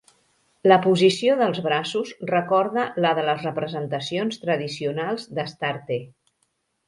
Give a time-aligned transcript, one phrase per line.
[0.71, 6.01] La posició dels braços recorda la de les representacions tradicionals d'Astarte.